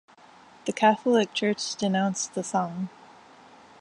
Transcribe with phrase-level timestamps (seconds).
[0.65, 2.89] The Catholic church denounced the song.